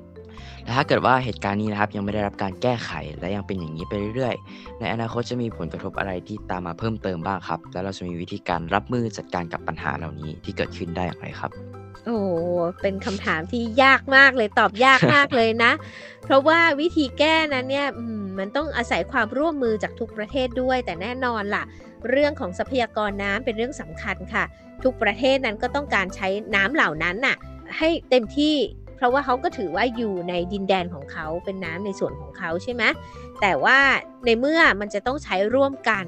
[0.66, 11.50] และถ้าเกิดว่าเหตุการณ์นี้นะครับยังไม่ได้รับการแก้ไขและยังเป็นอย่างนี้ไปเรื่อยๆ ในอนาคตจะมีผลกระทบอะไรที่ตามมาเพิ่มเติมบ้างครับ แล้วเราจะมีวิธีการรับมือจัดการกับปัญหาเหล่านี้ที่เกิดขึ้นได้อย่างไรครับ
[12.04, 12.18] โอ้
[12.82, 15.72] เป็นคำถามที่ยากมากเลยตอบยากมากเลยนะ
[16.24, 17.86] เพราะว่าวิธีแก้นั้นเนี่ย
[18.38, 21.64] มันต้องอาศัยความร่วมมือจากทุกประเทศด้วย แต่แน่นอนล่ะ
[22.08, 24.44] เรื่องของทรัพยากรน้ำเป็นเรื่องสำคัญค่ะ
[24.84, 27.36] ทุกประเทศนั้นก็ต้องการใช้น้ำเหล่านั้นน่ะ
[27.78, 28.56] ให้เต็มที่
[28.96, 32.82] เพราะว่าเขาก็ถือว่าอยู่ในดินแดนของเขาเป็นน้ำในส่วนของเขาใช่ไหม
[33.40, 33.78] แต่ว่า
[34.24, 36.04] ในเมื่อมันจะต้องใช้ร่วมกัน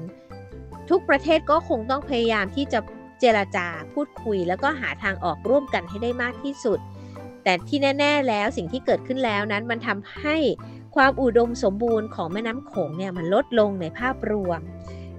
[0.89, 2.79] ทุกประเทศก็คงต้องพยายามที่จะ
[3.19, 6.79] เจราจาพูดคุย แล้วก็หาทางออกร่วมกันให้ได้มากที่สุด
[7.43, 10.35] แต่ที่แน่ ๆ แล้วสิ่งที่เกิดขึ้นแล้วนั้นมันทำให้
[10.95, 14.59] ความอุดมสมบูรณ์ของแม่น้ำโขงเนี่ยมันลดลงในภาพรวม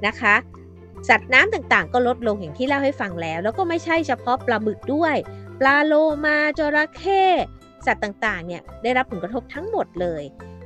[0.06, 0.34] นะคะ
[1.08, 5.16] สัตว์น้ำต่างๆ ก็ลดลงอย่างที่เล่าให้ฟังแล้ว แล้วก็ไม่ใช่เฉพาะปลาบึกด้วย
[5.60, 5.94] ปลาโล
[6.26, 7.24] มาจระเข้
[7.86, 10.22] สัตว์ต่างๆเนี่ยได้รับผลกระทบทั้งหมดเลย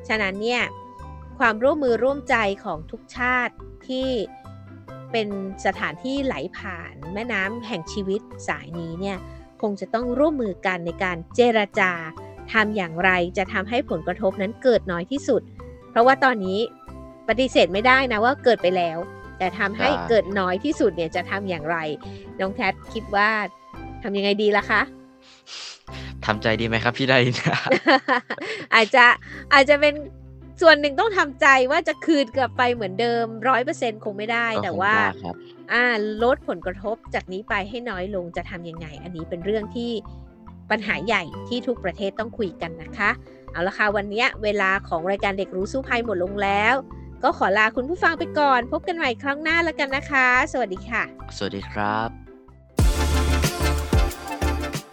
[0.09, 0.63] ฉะนั้นเนี่ย
[1.39, 3.55] ความร่วมมือร่วมใจของทุกชาติ
[3.89, 4.09] ที่
[5.13, 5.29] เป็น
[5.67, 9.19] สถานที่ไหลผ่านแม่น้ำแห่งชีวิตสายนี้เนี่ย
[9.63, 11.93] คงจะต้องร่วมมือกันในการเจรจา
[12.53, 15.43] ทำอย่างไรจะทำให้ผลกระทบนั้นเกิดน้อยที่สุด
[15.91, 16.59] เพราะว่าตอนนี้
[17.29, 18.99] ปฏิเสธไม่ได้นะว่าเกิดไปแล้ว
[19.39, 21.77] แต่ทำให้เกิดน้อยที่สุดเนี่ยจะทำอย่างไร
[22.41, 23.31] น้องแคทคิดว่า
[24.03, 24.81] ทำยังไงดีล่ะคะ
[26.27, 27.37] ทำใจดีไหมครับพี่ดาริน
[28.75, 29.05] อาจจะ
[29.55, 29.95] อาจจะเป็น
[30.63, 35.35] ส่วนหนึ่งต้องทำใจว่าจะคืนกลับไปเหมือนเดิมร้อยเปอร์เซ็นคงไม่ได้ก็แต่คงว่ายากครับ
[35.73, 35.85] อ่า
[36.23, 39.91] ลดผลกระทบจากนี้ไปให้น้อยลงจะทำยังไง อันนี้เป็นเรื่องที่
[40.71, 43.11] ปัญหาใหญ่ที่ทุกประเทศต้องคุยกันนะคะ
[43.53, 46.75] เอาละค่ะวันนี้เวลาของรายการเด็กรู้สู้ภัยหมดลงแล้ว
[47.23, 51.03] ก็ขอลาคุณผู้ฟังไปก่อน พบกันใหม่ครั้งหน้าแล้วกันนะคะ สวัสดีค่ะ
[51.37, 52.24] สวัสดีครับ